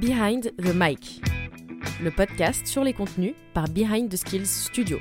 [0.00, 1.20] Behind the Mic,
[2.02, 4.98] le podcast sur les contenus par Behind the Skills Studio,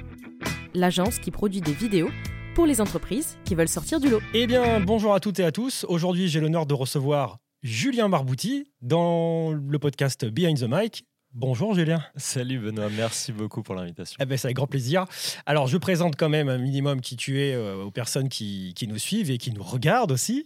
[0.74, 2.10] l'agence qui produit des vidéos
[2.54, 4.20] pour les entreprises qui veulent sortir du lot.
[4.34, 5.86] Eh bien, bonjour à toutes et à tous.
[5.88, 11.06] Aujourd'hui, j'ai l'honneur de recevoir Julien Marbouti dans le podcast Behind the Mic.
[11.34, 12.04] Bonjour Julien.
[12.18, 14.18] Salut Benoît, merci beaucoup pour l'invitation.
[14.20, 15.06] Eh ben, c'est avec grand plaisir.
[15.46, 18.86] Alors, je présente quand même un minimum qui tu es euh, aux personnes qui, qui
[18.86, 20.46] nous suivent et qui nous regardent aussi.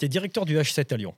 [0.00, 1.14] Tu es directeur du H7 à Lyon.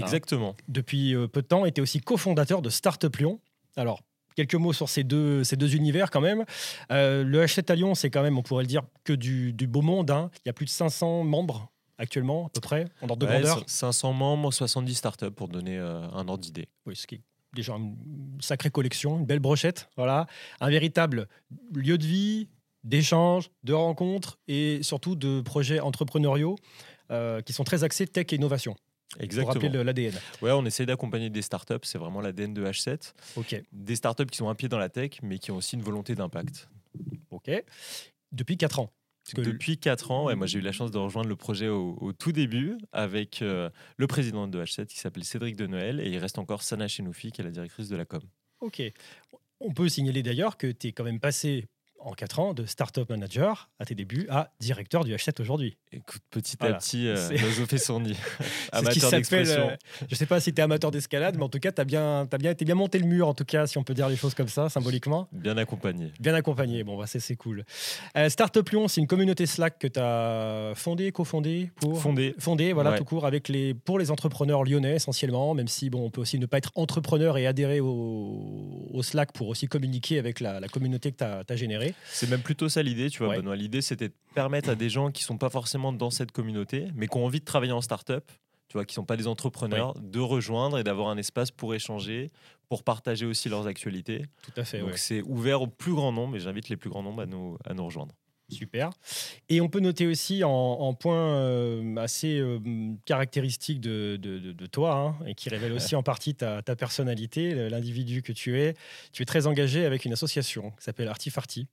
[0.00, 0.54] Exactement.
[0.68, 3.40] depuis euh, peu de temps es aussi cofondateur de Startup Lyon.
[3.76, 4.02] Alors,
[4.36, 6.44] quelques mots sur ces deux, ces deux univers quand même.
[6.90, 9.66] Euh, le H7 à Lyon, c'est quand même, on pourrait le dire, que du, du
[9.66, 10.10] beau monde.
[10.10, 10.30] hein.
[10.44, 13.40] Il y a plus de 500 membres actuellement, à peu près, en ordre de Ouais,
[13.40, 13.64] grandeur.
[13.66, 16.68] 500 membres, 70 startups pour donner euh, un ordre d'idée.
[16.84, 17.20] Oui, ce qui est
[17.54, 17.96] déjà une
[18.40, 19.88] sacrée collection, une belle brochette.
[19.96, 20.26] Voilà.
[20.60, 21.26] Un véritable
[21.74, 22.48] lieu de vie,
[22.84, 26.56] d'échange, de rencontres et surtout de projets entrepreneuriaux
[27.10, 28.76] euh, qui sont très axés tech et innovation.
[29.12, 29.52] Pour Exactement.
[29.54, 30.14] rappeler le- l'ADN.
[30.42, 33.14] Ouais, on essaie d'accompagner des startups, c'est vraiment l'ADN de H7.
[33.36, 33.62] Ok.
[33.72, 36.14] Des startups qui sont un pied dans la tech, mais qui ont aussi une volonté
[36.14, 36.68] d'impact.
[37.30, 37.50] Ok.
[38.32, 38.92] Depuis 4 ans.
[39.34, 41.96] Que Depuis 4 ans, ouais, moi j'ai eu la chance de rejoindre le projet au,
[42.00, 46.08] au tout début avec euh, le président de H7 qui s'appelle Cédric de Noël et
[46.08, 48.20] il reste encore Sana Chenoufi qui est la directrice de la com.
[48.60, 48.80] Ok.
[49.60, 51.64] On peut signaler d'ailleurs que tu es quand même passé
[52.06, 55.76] en 4 ans de startup manager à tes débuts à directeur du H7 aujourd'hui.
[55.92, 56.76] Écoute, petit Voilà.
[56.76, 57.16] à petit, euh,
[57.70, 58.16] nos son nid.
[58.72, 59.70] Amateur d'expression.
[59.70, 59.76] euh,
[60.08, 62.26] je sais pas si tu es amateur d'escalade, mais en tout cas, tu as bien,
[62.38, 64.34] bien été bien monté le mur, en tout cas, si on peut dire les choses
[64.34, 65.28] comme ça, symboliquement.
[65.32, 66.12] Bien accompagné.
[66.20, 66.84] Bien accompagné.
[66.84, 67.64] Bon, bah, c'est, cool.
[68.16, 72.00] Euh, Startup Lyon, c'est une communauté Slack que tu as fondée, cofondée pour?
[72.00, 72.34] Fondé.
[72.38, 72.98] Fondée, voilà, Ouais.
[72.98, 76.38] tout court, avec les, pour les entrepreneurs lyonnais essentiellement, même si bon, on peut aussi
[76.38, 80.68] ne pas être entrepreneur et adhérer au, au Slack pour aussi communiquer avec la, la
[80.68, 81.94] communauté que tu as, générée.
[82.08, 83.36] C'est même plutôt ça l'idée, tu vois, Ouais.
[83.38, 83.56] Benoît.
[83.56, 87.08] L'idée, c'était de permettre à des gens qui sont pas forcément dans cette communauté, mais
[87.08, 88.24] qui ont envie de travailler en start-up,
[88.68, 92.30] tu vois, qui sont pas des entrepreneurs, de rejoindre et d'avoir un espace pour échanger,
[92.68, 94.24] pour partager aussi leurs actualités.
[94.42, 94.96] Tout à fait, Donc ouais.
[94.96, 97.74] c'est ouvert au plus grand nombre et j'invite les plus grands nombres à nous, à
[97.74, 98.14] nous rejoindre.
[98.48, 98.90] Super.
[99.48, 102.60] Et on peut noter aussi en, en point euh, assez euh,
[103.04, 106.76] caractéristique de, de- de- de toi, hein, et qui révèle aussi en partie ta, ta
[106.76, 108.74] personnalité, l'individu que tu es.
[109.12, 111.66] Tu es très engagé avec une association qui s'appelle Artifarty.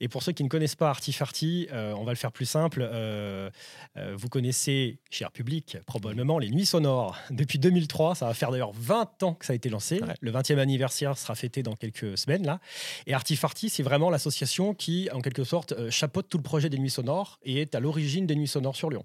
[0.00, 2.80] Et pour ceux qui ne connaissent pas Artifarty, euh, on va le faire plus simple.
[2.82, 3.50] euh,
[3.96, 7.16] euh, vous connaissez, cher public, probablement les Nuits Sonores.
[7.30, 10.00] Depuis 2003, ça va faire d'ailleurs 20 ans que ça a été lancé.
[10.00, 10.14] Ouais.
[10.20, 12.60] Le 20e anniversaire sera fêté dans quelques semaines, là.
[13.06, 16.90] Et Artifarty, c'est vraiment l'association qui, en quelque sorte, chapeaute tout le projet des Nuits
[16.90, 19.04] Sonores et est à l'origine des Nuits Sonores sur Lyon.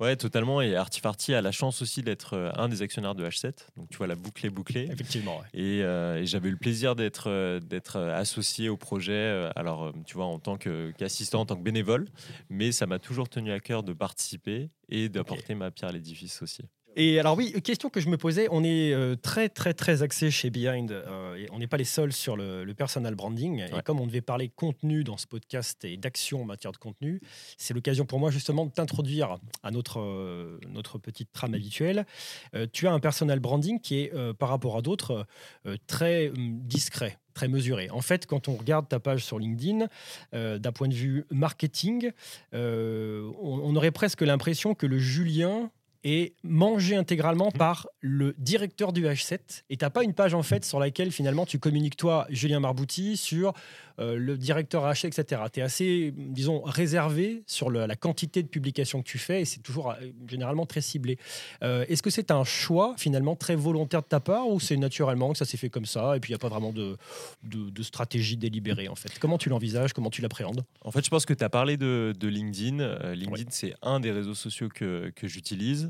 [0.00, 0.60] Ouais, totalement.
[0.60, 3.52] Et Artifarty a la chance aussi d'être euh, un des actionnaires de H7.
[3.76, 4.88] Donc tu vois, la boucle est bouclée.
[4.90, 5.38] Effectivement.
[5.38, 5.46] ouais.
[5.54, 10.14] Et, euh, et j'avais eu le plaisir d'être euh, d'être associé au projet, alors tu
[10.14, 12.06] vois, en tant qu'assistant, en tant que bénévole,
[12.48, 16.42] mais ça m'a toujours tenu à cœur de participer et d'apporter ma pierre à l'édifice
[16.42, 16.62] aussi.
[16.96, 20.30] Et alors oui, question que je me posais, on est euh, très très très axé
[20.30, 23.64] chez Behind, euh, et on n'est pas les seuls sur le, le personal branding.
[23.76, 27.20] Et comme on devait parler contenu dans ce podcast et d'action en matière de contenu,
[27.56, 32.06] c'est l'occasion pour moi justement de t'introduire à notre, euh, notre petite trame habituelle.
[32.72, 35.26] Tu as un personal branding qui est par rapport à d'autres
[35.86, 37.18] très hum, discret.
[37.34, 37.88] Très mesuré.
[37.90, 39.86] En fait, quand on regarde ta page sur LinkedIn,
[40.34, 42.10] euh, d'un point de vue marketing,
[42.52, 45.70] euh, on, on aurait presque l'impression que le Julien
[46.04, 50.64] est mangé intégralement par le directeur du H7 et t'as pas une page en fait
[50.64, 53.52] sur laquelle finalement tu communiques toi Julien Marbouti sur
[53.98, 58.48] euh, le directeur H7 etc tu es assez disons réservé sur le- la quantité de
[58.48, 59.94] publications que tu fais et c'est toujours euh,
[60.28, 61.18] généralement très ciblé.
[61.64, 65.32] Euh, est-ce que c'est un choix finalement très volontaire de ta part ou c'est naturellement
[65.32, 66.96] que ça s'est fait comme ça et puis il n'y a pas vraiment de,
[67.42, 69.18] de, de stratégie délibérée en fait?
[69.18, 69.92] Comment tu l'envisages?
[69.92, 70.64] Comment tu l'appréhendes?
[70.82, 73.12] En fait, je pense que tu as parlé de, de LinkedIn.
[73.14, 75.87] LinkedIn, c'est un des réseaux sociaux que, que j'utilise.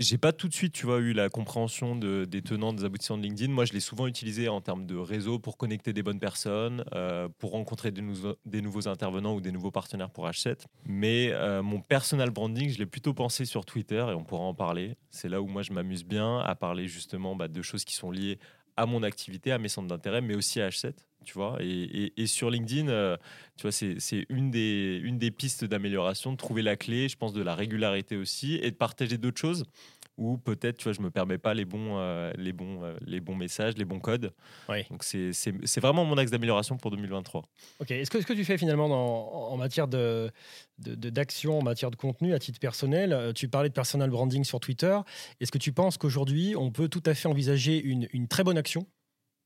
[0.00, 3.16] J'ai pas tout de suite, tu vois, eu la compréhension de- des tenants, des aboutissants
[3.16, 3.52] de LinkedIn.
[3.52, 7.28] Moi, je l'ai souvent utilisé en termes de réseau pour connecter des bonnes personnes, euh,
[7.38, 10.66] pour rencontrer des, nouveaux- des nouveaux intervenants ou des nouveaux partenaires pour H7.
[10.84, 14.54] Mais euh, mon personal branding, je l'ai plutôt pensé sur Twitter et on pourra en
[14.54, 14.96] parler.
[15.10, 18.10] C'est là où moi, je m'amuse bien à parler justement bah, de choses qui sont
[18.10, 18.40] liées
[18.76, 20.94] à mon activité, à mes centres d'intérêt, mais aussi à H7.
[21.24, 23.16] Tu vois, et, sur LinkedIn, euh,
[23.56, 27.16] tu vois, c'est c'est une des, une des pistes d'amélioration, de trouver la clé, je
[27.16, 29.64] pense, de la régularité aussi, et de partager d'autres choses
[30.16, 33.20] où peut-être, tu vois, je me permets pas les bons, euh, les bons, euh, les
[33.20, 34.32] bons messages, les bons codes.
[34.90, 37.42] Donc c'est vraiment mon axe d'amélioration pour 2023.
[37.80, 37.90] Ok.
[37.90, 40.30] Est-ce que, ce que tu fais finalement dans- en matière de-
[40.78, 44.60] d'action, en matière de contenu à titre personnel euh, Tu parlais de personal branding sur
[44.60, 44.98] Twitter.
[45.40, 48.58] Est-ce que tu penses qu'aujourd'hui, on peut tout à fait envisager une, une très bonne
[48.58, 48.86] action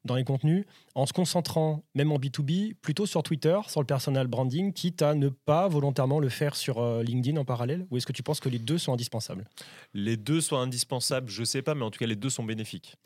[0.08, 0.64] dans les contenus
[0.96, 5.14] en se concentrant, même en B2B, plutôt sur Twitter, sur le personal branding, quitte à
[5.14, 7.86] ne pas volontairement le faire sur euh, LinkedIn en parallèle?
[7.90, 9.46] Ou est-ce que tu penses que les deux sont indispensables?
[9.94, 12.96] Les deux sont indispensables, je sais pas, mais en tout cas, les deux sont bénéfiques.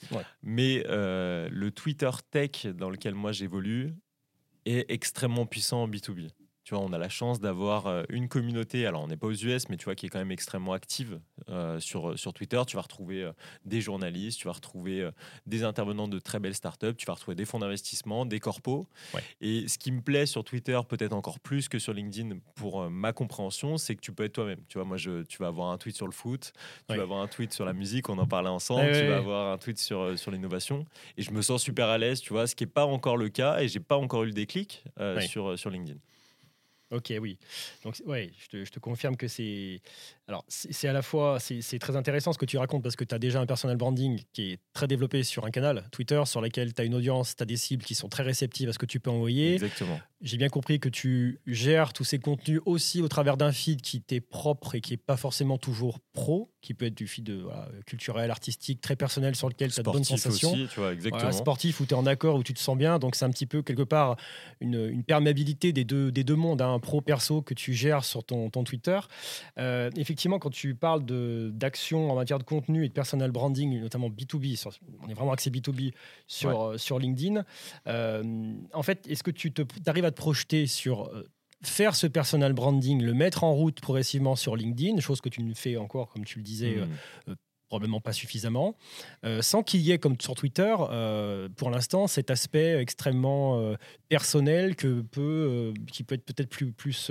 [0.42, 3.94] Mais euh, le Twitter tech dans lequel moi j'évolue
[4.64, 6.30] est extrêmement puissant en B2B.
[6.64, 9.32] Tu vois, on a la chance d'avoir euh, une communauté, alors on n'est pas aux
[9.32, 12.60] US, mais tu vois, qui est quand même extrêmement active euh, sur, euh, sur Twitter.
[12.68, 13.30] Tu vas retrouver
[13.64, 15.08] des journalistes, tu vas retrouver
[15.46, 18.86] des intervenants de très belles startups, tu vas retrouver des fonds d'investissement, des corpos.
[19.40, 23.12] Et ce qui me plaît sur Twitter, peut-être encore plus que sur LinkedIn, pour ma
[23.12, 24.60] compréhension, c'est que tu peux être toi-même.
[24.68, 26.52] Tu vois, moi, je, tu vas avoir un tweet sur le foot,
[26.88, 29.52] tu vas avoir un tweet sur la musique, on en parlait ensemble, tu vas avoir
[29.52, 30.84] un tweet sur, sur l'innovation.
[31.16, 33.28] Et je me sens super à l'aise, tu vois, ce qui n'est pas encore le
[33.28, 34.84] cas, et j'ai pas encore eu le déclic
[35.26, 35.98] sur, sur LinkedIn.
[36.92, 37.38] Ok, oui.
[37.84, 39.80] Donc, ouais, je te, confirme que c'est.
[40.28, 41.38] Alors, c'est à la fois.
[41.40, 44.22] C'est très intéressant ce que tu racontes parce que tu as déjà un personal branding
[44.32, 47.42] qui est très développé sur un canal, Twitter, sur lequel tu as une audience, tu
[47.42, 49.54] as des cibles qui sont très réceptives à ce que tu peux envoyer.
[49.54, 50.00] Exactement.
[50.22, 54.00] J'ai bien compris que tu gères tous ces contenus aussi au travers d'un feed qui
[54.00, 57.44] t'est propre et qui n'est pas forcément toujours pro, qui peut être du feed de,
[57.86, 60.52] culturel, artistique, très personnel sur lequel tu as de bonnes sensations.
[60.52, 61.32] Aussi, tu vois, exactement.
[61.32, 62.98] sportif où tu es en accord, où tu te sens bien.
[62.98, 64.16] Donc, c'est un petit peu quelque part
[64.60, 66.62] une, une perméabilité des deux, des deux mondes.
[66.62, 68.98] Hein pro-perso que tu gères sur ton, ton Twitter.
[69.58, 74.10] Euh, effectivement, quand tu parles d'action en matière de contenu et de personal branding, notamment
[74.10, 74.62] B2B,
[75.02, 75.92] on est vraiment axé B2B
[76.26, 77.44] sur, euh, sur LinkedIn,
[77.86, 81.10] euh, en fait, est-ce que tu te, arrives à te projeter sur
[81.64, 85.54] faire ce personal branding, le mettre en route progressivement sur LinkedIn, chose que tu ne
[85.54, 87.34] fais encore, comme tu le disais, hmm
[87.72, 88.76] probablement pas suffisamment,
[89.24, 93.76] euh, sans qu'il y ait, comme sur Twitter, euh, pour l'instant, cet aspect extrêmement euh,
[94.10, 97.10] personnel que peut, qui peut être peut-être plus, plus,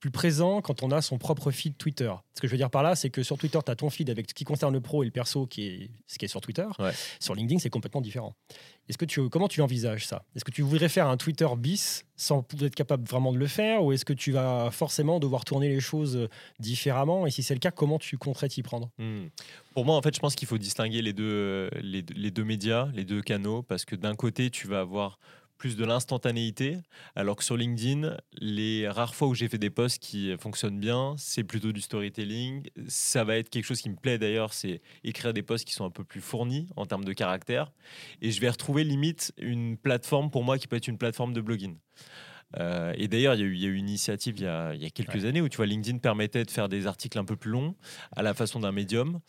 [0.00, 2.12] plus présent quand on a son propre feed Twitter.
[2.34, 4.08] Ce que je veux dire par là, c'est que sur Twitter, tu as ton feed
[4.08, 6.40] avec ce qui concerne le pro et le perso, qui est ce qui est sur
[6.40, 6.66] Twitter.
[7.20, 8.34] Sur LinkedIn, c'est complètement différent.
[8.88, 10.24] Est-ce que tu, comment tu envisages ça?
[10.34, 13.84] Est-ce que tu voudrais faire un Twitter bis sans être capable vraiment de le faire?
[13.84, 17.26] Ou est-ce que tu vas forcément devoir tourner les choses différemment?
[17.26, 18.90] Et si c'est le cas, comment tu compterais t'y prendre?
[18.98, 19.26] Hmm.
[19.74, 22.88] Pour moi, en fait, je pense qu'il faut distinguer les deux, les, les deux médias,
[22.94, 25.18] les deux canaux, parce que d'un côté, tu vas avoir
[25.60, 26.78] plus de l'instantanéité,
[27.14, 31.14] alors que sur LinkedIn, les rares fois où j'ai fait des posts qui fonctionnent bien,
[31.18, 32.66] c'est plutôt du storytelling.
[32.88, 35.84] Ça va être quelque chose qui me plaît d'ailleurs, c'est écrire des posts qui sont
[35.84, 37.72] un peu plus fournis en termes de caractère.
[38.22, 41.42] Et je vais retrouver limite une plateforme pour moi qui peut être une plateforme de
[41.42, 41.76] blogging.
[42.58, 45.48] Euh, et d'ailleurs, il y, a eu une initiative il y a, quelques années où
[45.48, 47.74] tu vois, LinkedIn permettait de faire des articles un peu plus longs
[48.12, 49.20] à la façon d'un médium.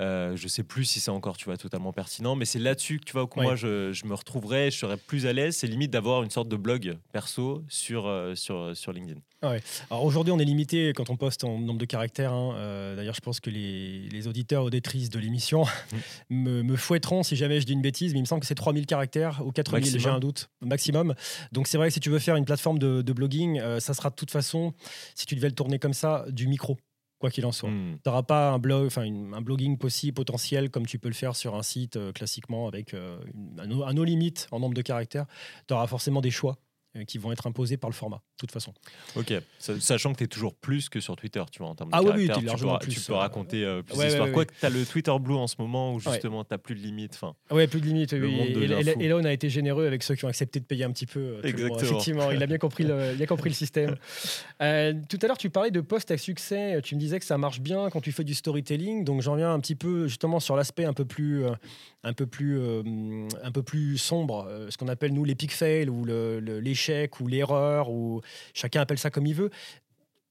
[0.00, 3.04] Euh, je sais plus si c'est encore tu vois, totalement pertinent, mais c'est là-dessus que
[3.04, 5.56] tu vois, que moi je, je, me retrouverais, je serais plus à l'aise.
[5.56, 9.20] C'est limite d'avoir une sorte de blog perso sur, euh, sur, sur LinkedIn.
[9.40, 9.54] Ah
[9.90, 12.32] Alors aujourd'hui, on est limité quand on poste en nombre de caractères.
[12.32, 12.54] Hein.
[12.56, 15.96] Euh, d'ailleurs, je pense que les, les auditeurs auditrices de l'émission mm.
[16.30, 18.56] me, me, fouetteront si jamais je dis une bêtise, mais il me semble que c'est
[18.56, 21.14] 3000 caractères ou 4000, j'ai un doute, maximum.
[21.52, 24.10] Donc c'est vrai que si tu veux faire une plateforme de, de blogging, ça sera
[24.10, 24.74] de toute façon,
[25.14, 26.76] si tu devais le tourner comme ça, du micro
[27.18, 27.70] quoi qu'il en soit.
[27.70, 27.98] Hmm.
[28.02, 31.54] Tu n'auras pas un, blog, un blogging possible, potentiel, comme tu peux le faire sur
[31.54, 33.18] un site euh, classiquement avec euh,
[33.58, 35.26] un, un no limite en nombre de caractères.
[35.66, 36.58] Tu auras forcément des choix
[37.06, 38.72] qui vont être imposés par le format, de toute façon.
[39.16, 41.96] Ok, sachant que tu es toujours plus que sur Twitter, tu vois, en termes de
[41.96, 44.32] ah oui, oui, tu, peux, tu peux raconter euh, plus d'histoires.
[44.32, 46.74] Quoi que tu as le Twitter Blue en ce moment où justement tu n'as plus
[46.74, 47.14] de limite.
[47.14, 48.12] Fin, ouais, plus de limite.
[48.12, 48.38] Oui.
[49.00, 51.06] Et, là, on a été généreux avec ceux qui ont accepté de payer un petit
[51.06, 51.20] peu.
[51.20, 51.80] Euh, Exactement.
[51.80, 53.96] Effectivement, il a bien compris le, il a compris le système.
[54.58, 56.80] tout à l'heure, tu parlais de posts à succès.
[56.82, 59.04] Tu me disais que ça marche bien quand tu fais du storytelling.
[59.04, 61.44] Donc j'en viens un petit peu justement sur l'aspect un peu plus,
[62.04, 62.60] un peu plus,
[63.42, 66.04] un peu plus sombre, ce qu'on appelle nous les peak fails ou
[67.20, 68.20] ou l'erreur ou
[68.54, 69.50] chacun appelle ça comme il veut.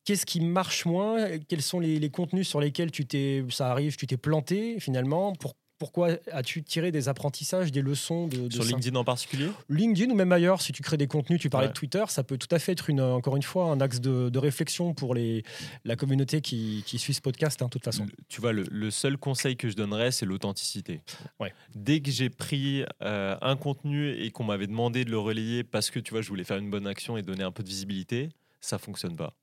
[0.06, 1.38] Qu'est-ce qui marche moins?
[1.50, 5.54] Quels sont les, contenus sur lesquels tu t'es, ça arrive, tu t'es planté finalement pour,
[5.78, 10.32] pourquoi as-tu tiré des apprentissages, des leçons de, Sur LinkedIn en particulier LinkedIn ou même
[10.32, 12.72] ailleurs, si tu crées des contenus, tu parlais de Twitter, ça peut tout à fait
[12.72, 15.44] être une, encore une fois un axe de, réflexion pour les,
[15.84, 18.06] la communauté qui, suit ce podcast, hein, de toute façon.
[18.30, 21.02] tu vois, le, seul conseil que je donnerais, c'est l'authenticité.
[21.40, 21.54] Ouais.
[21.76, 25.90] Dès que j'ai pris euh, un contenu et qu'on m'avait demandé de le relayer parce
[25.90, 28.30] que tu vois, je voulais faire une bonne action et donner un peu de visibilité,
[28.62, 29.34] ça fonctionne pas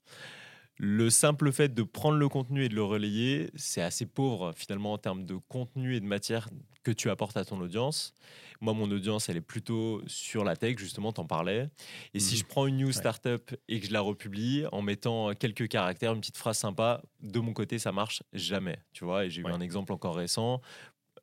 [0.77, 4.93] le simple fait de prendre le contenu et de le relayer, c'est assez pauvre finalement
[4.93, 6.49] en termes de contenu et de matière
[6.83, 8.13] que tu apportes à ton audience.
[8.61, 11.69] Moi, mon audience, elle est plutôt sur la tech, justement, t'en parlais.
[12.13, 12.39] Et si mhm.
[12.39, 16.19] je prends une news startup et que je la republie en mettant quelques caractères, une
[16.19, 18.77] petite phrase sympa, de mon côté, ça marche jamais.
[18.93, 20.61] Tu vois, et j'ai eu un exemple encore récent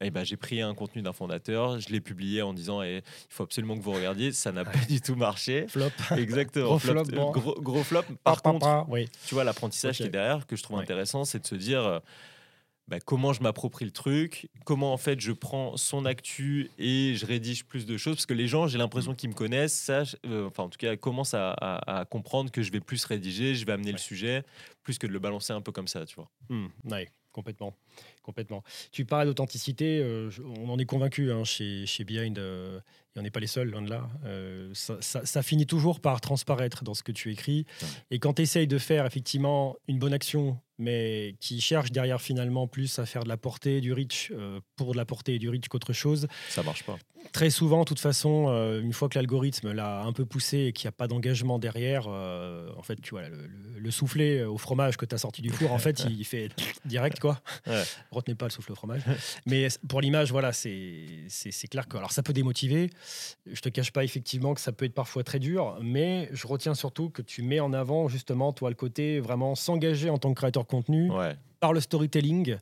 [0.02, 3.02] eh ben, j'ai pris un contenu d'un fondateur, je l'ai publié en disant eh, il
[3.28, 4.32] faut absolument que vous regardiez.
[4.32, 5.66] Ça n'a pas du tout marché.
[5.68, 5.90] Flop.
[6.16, 6.66] Exactement.
[6.66, 7.04] gros, flop,
[7.60, 8.04] gros, flop.
[8.24, 8.86] Par contre,
[9.26, 12.00] tu vois, l'apprentissage qui est derrière, que je trouve intéressant, c'est de se dire
[12.88, 17.24] bah, comment je m'approprie le truc, comment en fait je prends son actu et je
[17.24, 20.48] rédige plus de choses, parce que les gens, j'ai l'impression qu'ils me connaissent, ça, euh,
[20.48, 23.72] enfin en tout cas, commencent à, à, comprendre que je vais plus rédiger, je vais
[23.72, 24.44] amener le sujet,
[24.82, 26.28] plus que de le balancer un peu comme ça, tu vois.
[26.48, 27.74] Mmh, ouais, complètement.
[28.22, 28.62] Complètement.
[28.92, 32.78] Tu parles d'authenticité, euh, on en est convaincu hein, chez, chez Behind, euh,
[33.14, 34.08] et on n'est pas les seuls, loin de là.
[34.24, 37.66] Euh, ça, ça, finit toujours par transparaître dans ce que tu écris.
[38.10, 42.66] Et quand tu essayes de faire effectivement une bonne action mais qui cherche derrière finalement
[42.66, 45.48] plus à faire de la portée, du reach euh, pour de la portée et du
[45.48, 46.26] reach qu'autre chose.
[46.48, 46.98] Ça marche pas.
[47.30, 48.48] Très souvent, de toute façon,
[48.82, 52.08] une fois que l'algorithme l'a un peu poussé et qu'il n'y a pas d'engagement derrière,
[52.08, 55.78] en fait, tu vois, le, soufflet au fromage que tu as sorti du four, en
[55.78, 56.50] fait, il fait
[56.84, 57.40] direct, quoi.
[58.10, 59.02] Retenez pas le souffle au fromage.
[59.46, 61.96] Mais pour l'image, voilà, c'est clair que.
[61.96, 62.90] Alors, ça peut démotiver.
[63.46, 66.74] Je te cache pas, effectivement, que ça peut être parfois très dur, mais je retiens
[66.74, 70.38] surtout que tu mets en avant, justement, toi, le côté vraiment s'engager en tant que
[70.38, 71.10] créateur contenu
[71.60, 72.56] par le storytelling.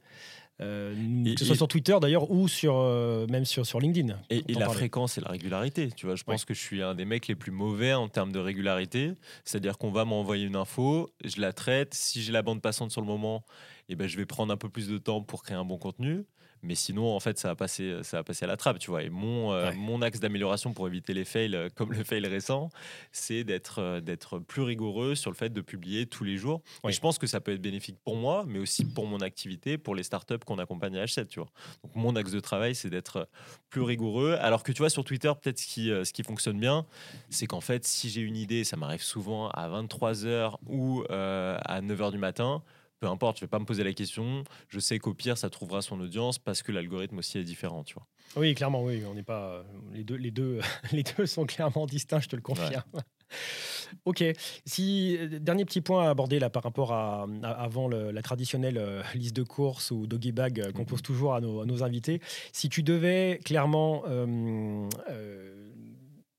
[0.60, 4.18] Euh, que ce soit sur Twitter d'ailleurs ou sur euh, même sur, sur LinkedIn.
[4.28, 5.88] Et, la fréquence et la régularité.
[5.96, 8.32] Tu vois, je pense que je suis un des mecs les plus mauvais en termes
[8.32, 9.12] de régularité.
[9.44, 11.94] C'est-à-dire qu'on va m'envoyer une info, je la traite.
[11.94, 13.44] Si j'ai la bande passante sur le moment,
[13.88, 15.78] et eh ben, je vais prendre un peu plus de temps pour créer un bon
[15.78, 16.24] contenu.
[16.62, 19.02] Mais sinon, en fait, ça va passer, ça va passer à la trappe, tu vois.
[19.02, 22.70] Et mon, euh, mon axe d'amélioration pour éviter les fails, euh, comme le fail récent,
[23.12, 26.60] c'est d'être euh, d'être plus rigoureux sur le fait de publier tous les jours.
[26.86, 29.78] Et je pense que ça peut être bénéfique pour moi, mais aussi pour mon activité,
[29.78, 31.48] pour les startups qu'on accompagne à H7, tu vois.
[31.82, 33.28] Donc, mon axe de travail, c'est d'être
[33.70, 34.36] plus rigoureux.
[34.40, 36.86] Alors que, tu vois, sur Twitter, peut-être ce qui, ce qui fonctionne bien,
[37.30, 42.12] c'est qu'en fait, si j'ai une idée, ça m'arrive souvent à 23h ou à 9h
[42.12, 42.62] du matin,
[43.00, 44.44] peu importe, je vais pas me poser la question.
[44.68, 47.94] Je sais qu'au pire, ça trouvera son audience parce que l'algorithme aussi est différent, tu
[47.94, 48.06] vois.
[48.36, 49.02] Oui, clairement, oui.
[49.10, 50.60] On n'est pas les deux, les deux,
[50.92, 52.82] les deux sont clairement distincts, je te le confirme.
[54.04, 54.24] ok.
[54.64, 59.36] Si dernier petit point à aborder là par rapport à, avant la traditionnelle euh, liste
[59.36, 61.04] de courses ou doggy bag euh, qu'on pose mhm.
[61.04, 62.20] toujours à nos, à nos, invités.
[62.52, 64.88] Si tu devais clairement euh,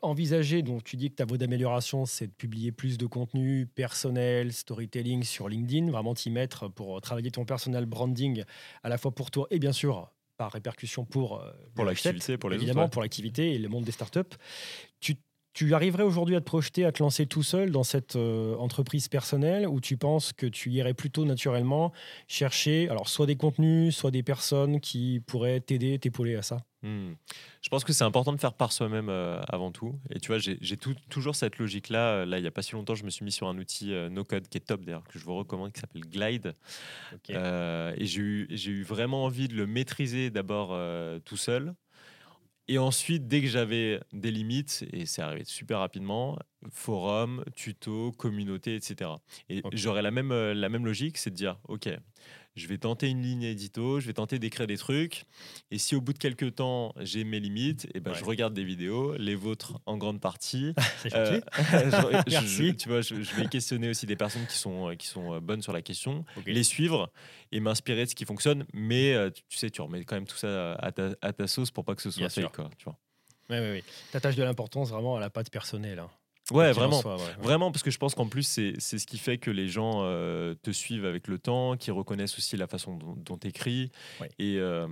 [0.02, 4.54] envisager, donc tu dis que ta voie d'amélioration, c'est de publier plus de contenu personnel,
[4.54, 8.44] storytelling sur LinkedIn, vraiment t'y mettre pour travailler ton personal branding
[8.84, 12.50] à la fois pour toi et bien sûr par répercussion pour, euh, pour l'activité, pour
[12.50, 14.22] les évidemment pour l'activité et le monde des startups.
[15.00, 15.16] Tu
[15.54, 19.08] tu arriverais aujourd'hui à te projeter, à te lancer tout seul dans cette euh, entreprise
[19.08, 21.92] personnelle ou tu penses que tu irais plutôt naturellement
[22.28, 26.64] chercher alors soit des contenus, soit des personnes qui pourraient t'aider, t'épauler à ça?
[26.84, 27.14] Hmm.
[27.62, 30.00] Je pense que c'est important de faire par soi-même euh, avant tout.
[30.10, 30.78] Et tu vois, j'ai
[31.10, 32.26] toujours cette logique-là.
[32.26, 34.10] Là, il n'y a pas si longtemps, je me suis mis sur un outil euh,
[34.10, 36.56] no-code qui est top d'ailleurs, que je vous recommande, qui s'appelle Glide.
[37.30, 40.76] et j'ai eu, eu, vraiment envie de le maîtriser d'abord
[41.24, 41.76] tout seul.
[42.72, 48.76] Et ensuite, dès que j'avais des limites, et c'est arrivé super rapidement, forum, tuto, communauté,
[48.76, 49.12] etc.
[49.50, 51.90] Et j'aurais la même, euh, la même logique, c'est de dire, OK,
[52.56, 55.24] je vais tenter une ligne édito, je vais tenter d'écrire des trucs.
[55.72, 58.54] Et si au bout de quelques temps, j'ai mes limites, et eh ben, je regarde
[58.54, 60.74] des vidéos, les vôtres en grande partie.
[61.14, 61.40] euh,
[62.28, 65.40] je, tu vois, je, vais questionner aussi des personnes qui sont, euh, qui sont euh,
[65.40, 67.12] bonnes sur la question, les suivre
[67.52, 68.66] et m'inspirer de ce qui fonctionne.
[68.74, 69.16] Mais
[69.50, 71.96] tu sais, tu remets quand même tout ça à ta, à ta sauce pour pas
[71.96, 72.52] que ce soit fake.
[72.52, 72.98] Quoi, tu vois.
[73.50, 73.84] Oui, oui, oui.
[74.12, 76.00] T'attaches de l'importance vraiment à la patte personnelle.
[76.00, 76.10] Hein.
[76.52, 77.02] Ouais, vraiment.
[77.42, 80.56] Vraiment, parce que je pense qu'en plus, c'est ce qui fait que les gens euh,
[80.62, 83.92] te suivent avec le temps, qui reconnaissent aussi la façon dont tu écris.
[84.40, 84.88] Et euh,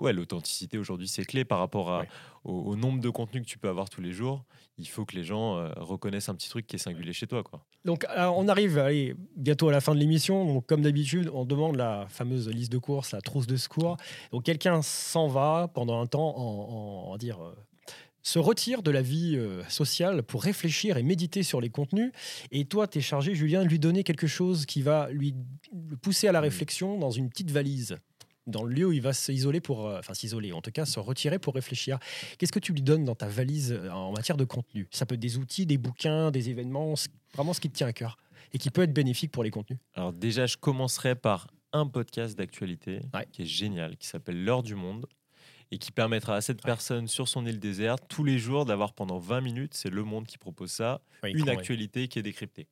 [0.00, 2.04] ouais, l'authenticité aujourd'hui, c'est clé par rapport à,
[2.44, 4.44] au, nombre de contenus que tu peux avoir tous les jours.
[4.78, 7.42] Il faut que les gens euh, reconnaissent un petit truc qui est singulier chez toi.
[7.42, 7.60] Quoi.
[7.84, 10.44] Donc, on arrive allez, bientôt à la fin de l'émission.
[10.44, 13.96] Donc, comme d'habitude, on demande la fameuse liste de courses, la trousse de secours.
[14.30, 17.38] Donc, quelqu'un s'en va pendant un temps en, en dire
[18.28, 22.12] se retire de la vie euh, sociale pour réfléchir et méditer sur les contenus.
[22.50, 25.34] Et toi, tu es chargé, Julien, de lui donner quelque chose qui va lui
[26.02, 27.96] pousser à la réflexion dans une petite valise
[28.46, 30.98] dans le lieu où il va s'isoler pour, euh, enfin s'isoler, en tout cas se
[31.00, 31.98] retirer pour réfléchir.
[32.38, 34.88] Qu'est-ce que tu lui donnes dans ta valise euh, en matière de contenu?
[34.90, 36.94] Ça peut être des outils, des bouquins, des événements,
[37.34, 38.18] vraiment ce qui te tient à cœur
[38.52, 39.78] et qui peut être bénéfique pour les contenus?
[39.94, 43.00] Alors déjà, je commencerai par un podcast d'actualité
[43.32, 45.06] qui est génial, qui s'appelle L'heure du monde
[45.70, 49.18] et qui permettra à cette personne sur son île déserte tous les jours d'avoir pendant
[49.18, 52.68] 20 minutes, c'est Le Monde qui propose ça, une actualité qui est décryptée.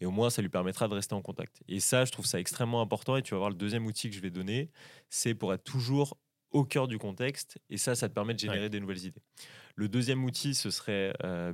[0.00, 1.62] Et au moins, ça lui permettra de rester en contact.
[1.68, 3.16] Et ça, je trouve ça extrêmement important.
[3.16, 4.70] Et tu vas voir, le deuxième outil que je vais donner,
[5.08, 6.18] c'est pour être toujours
[6.50, 7.58] au cœur du contexte.
[7.70, 9.22] Et ça, ça te permet de générer des nouvelles idées.
[9.74, 11.52] Le deuxième outil, ce serait euh,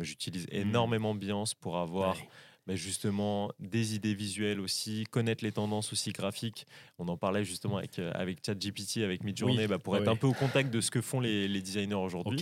[0.00, 0.54] J'utilise mmh.
[0.56, 2.16] énormément Biance pour avoir
[2.66, 6.66] bah, justement des idées visuelles aussi, connaître les tendances aussi graphiques.
[6.98, 10.08] On en parlait justement avec, euh, avec ChatGPT, avec Midjourney, Oui, bah, pour ouais, être
[10.08, 12.38] un peu au contact de ce que font les, les designers aujourd'hui.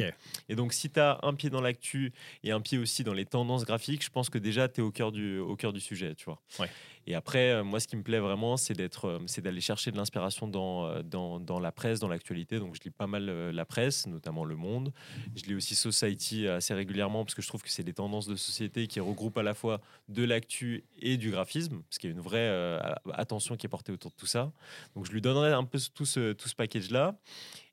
[0.48, 2.12] Et donc, si tu as un pied dans l'actu
[2.44, 4.90] et un pied aussi dans les tendances graphiques, je pense que déjà, tu es au
[4.90, 6.40] cœur, du, au cœur du sujet, tu vois.
[6.58, 6.68] Ouais.
[7.06, 9.90] Et après, euh, moi, ce qui me plaît vraiment, c'est d'être, euh, c'est d'aller chercher
[9.90, 12.58] de l'inspiration dans, euh, dans, dans la presse, dans l'actualité.
[12.58, 14.92] Donc, je lis pas mal la presse, notamment Le Monde.
[15.34, 18.36] Je lis aussi Society assez régulièrement parce que je trouve que c'est des tendances de
[18.36, 22.16] société qui regroupent à la fois de l'actu et du graphisme, parce qu'il y a
[22.16, 22.78] une vraie
[23.12, 24.52] attention qui est portée autour de tout ça.
[24.94, 27.18] Donc, je lui donnerai un peu tout ce, tout ce package-là.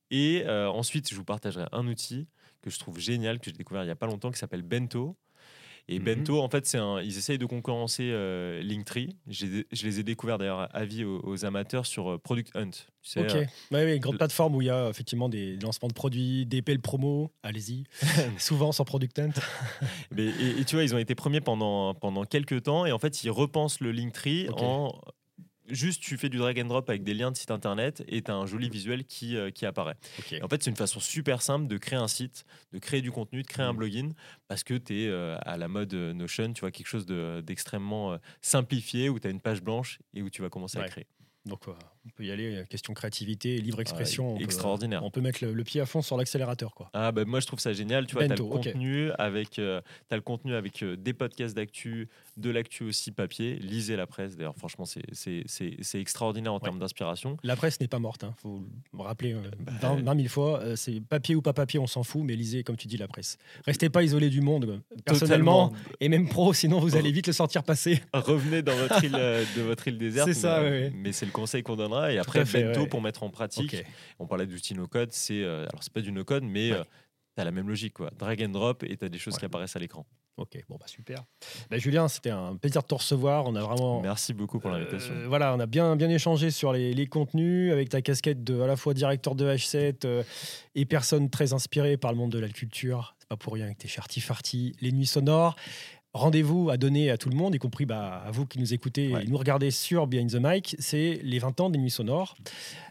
[0.09, 2.27] Et ensuite, je vous partagerai un outil
[2.61, 5.15] que je trouve génial, que j'ai découvert il n'y a pas longtemps, qui s'appelle Bento.
[5.89, 6.05] Et Mhm.
[6.05, 9.15] Bento, en fait, c'est un, ils essayent de concurrencer euh, Linktree.
[9.29, 12.71] Je les ai découverts d'ailleurs à vie aux, aux amateurs sur euh, Product Hunt.
[13.03, 13.25] Tu Ok.
[13.35, 16.45] euh, Ouais, ouais, une grande plateforme où il y a effectivement des lancements de produits,
[16.45, 17.31] des pelles promo.
[17.41, 17.85] Allez-y.
[18.37, 19.31] Souvent sans product hunt.
[20.11, 22.85] mais- et, et tu vois, ils ont été premiers pendant, pendant quelques temps.
[22.85, 24.91] Et en fait, ils repensent le Linktree en.
[25.67, 28.31] Juste, tu fais du drag and drop avec des liens de site internet et tu
[28.31, 29.95] as un joli visuel qui, euh, qui apparaît.
[30.41, 33.41] En fait, c'est une façon super simple de créer un site, de créer du contenu,
[33.41, 34.09] de créer un plugin,
[34.47, 38.13] parce que tu es à la mode euh, Notion, tu vois, quelque chose de- d'extrêmement
[38.13, 41.07] euh, simplifié, où tu as une page blanche et où tu vas commencer à créer.
[41.47, 41.71] Donc, euh,
[42.05, 42.55] on peut y aller.
[42.57, 44.33] euh, Question créativité, libre expression.
[44.33, 45.03] on peut, extraordinaire.
[45.03, 46.73] on peut mettre le, le pied à fond sur l'accélérateur.
[46.75, 46.89] quoi.
[46.93, 48.63] Ah bah moi je trouve ça génial, tu vois, tu as le Bento, ok.
[48.65, 53.55] contenu avec, euh, t'as le contenu avec euh, des podcasts d'actu, de l'actu aussi papier,
[53.55, 55.03] lisez la presse, d'ailleurs franchement c'est-
[55.99, 56.61] extraordinaire en Ouais.
[56.63, 57.37] termes d'inspiration.
[57.43, 58.23] La presse n'est pas morte.
[58.27, 58.61] Il faut
[58.93, 60.75] me rappeler euh, Bah, 20, 20 000 fois.
[60.75, 62.21] c'est papier ou pas papier, on s'en fout.
[62.23, 63.37] Mais lisez, comme tu dis, la presse.
[63.65, 64.81] Restez pas isolé du monde.
[65.05, 65.95] Personnellement, Totalement.
[65.99, 68.01] et même pro, sinon vous allez vite le sentir passer.
[68.13, 70.27] revenez dans votre île, de votre île déserte.
[70.27, 70.91] C'est ça, mais, ouais.
[70.95, 72.11] mais c'est le conseil qu'on donnera.
[72.11, 72.87] Et après, fait, Bento ouais.
[72.87, 73.75] pour mettre en pratique.
[74.19, 76.77] On parlait d'outils no-code, c'est euh, alors c'est pas du no-code, mais Ouais.
[76.79, 76.83] euh,
[77.35, 78.11] t'as la même logique quoi.
[78.17, 80.05] Drag and drop et t'as des choses qui apparaissent à l'écran.
[80.37, 81.23] Ok, bon, bah super.
[81.71, 83.45] Bah, Julien, c'était un plaisir de te recevoir.
[83.47, 84.01] On a vraiment.
[84.01, 85.11] Merci beaucoup pour Euh, l'invitation.
[85.27, 88.67] voilà, on a bien, bien échangé sur les, les contenus avec ta casquette de à
[88.67, 90.21] la fois directeur de H7 euh,
[90.75, 93.15] et personne très inspirée par le monde de la culture.
[93.17, 95.55] C'est pas pour rien que t'es chez Artifarty, les nuits sonores.
[96.17, 99.13] Rendez-vous à donner à tout le monde, y compris bah, à vous qui nous écoutez
[99.13, 99.23] Ouais.
[99.23, 100.75] et nous regardez sur Behind the Mic.
[100.79, 102.35] C'est les 20 ans des nuits sonores.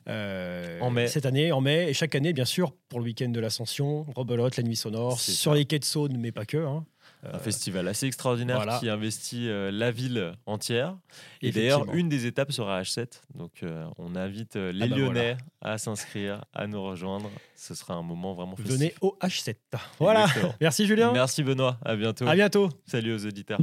[0.09, 1.09] Euh, En mai.
[1.09, 1.87] Cette année, en mai.
[1.91, 5.53] Et chaque année, bien sûr, pour le week-end de l'Ascension, Rebelote, la nuit sonore, sur
[5.53, 5.57] ça.
[5.57, 6.59] les quais de Saône, mais pas que.
[6.59, 6.85] hein.
[7.33, 8.79] Un festival assez extraordinaire voilà.
[8.79, 10.97] qui investit euh, la ville entière.
[11.43, 13.21] Et d'ailleurs, une des étapes sera H7.
[13.35, 17.31] Donc, euh, on invite euh, les Ah bah Lyonnais à s'inscrire, à nous rejoindre.
[17.57, 18.75] Ce sera un moment vraiment festif.
[18.75, 19.57] Venez au H7.
[19.99, 20.25] Voilà.
[20.25, 20.55] Exactement.
[20.61, 21.13] Merci Julien.
[21.13, 21.79] Merci Benoît.
[21.85, 22.29] À bientôt.
[22.29, 22.69] À bientôt.
[22.87, 23.61] Salut aux auditeurs.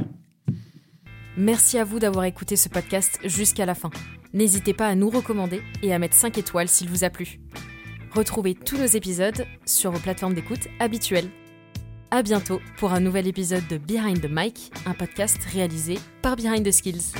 [1.36, 3.90] Merci à vous d'avoir écouté ce podcast jusqu'à la fin.
[4.32, 7.40] N'hésitez pas à nous recommander et à mettre 5 étoiles s'il vous a plu.
[8.12, 11.30] Retrouvez tous nos épisodes sur vos plateformes d'écoute habituelles.
[12.14, 16.64] À bientôt pour un nouvel épisode de Behind the Mic, un podcast réalisé par Behind
[16.64, 17.12] the Skills.